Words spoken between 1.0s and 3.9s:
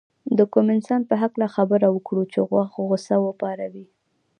په هکله خبره وکړو چې غوسه وپاروي.